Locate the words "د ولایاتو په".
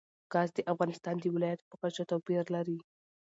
1.19-1.75